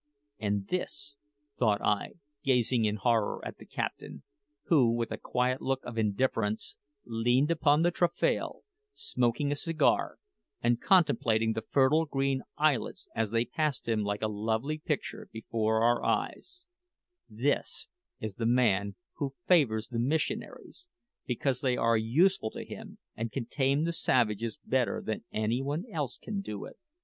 [0.39, 1.13] "And this,"
[1.59, 2.13] thought I,
[2.43, 4.23] gazing in horror at the captain,
[4.63, 8.63] who, with a quiet look of indifference, leaned upon the taffrail,
[8.95, 10.17] smoking a cigar
[10.59, 16.03] and contemplating the fertile green islets as they passed like a lovely picture before our
[16.03, 16.65] eyes
[17.29, 17.87] "this
[18.19, 20.87] is the man who favours the missionaries
[21.27, 25.85] because they are useful to him and can tame the savages better than any one
[25.91, 26.79] else can do it!"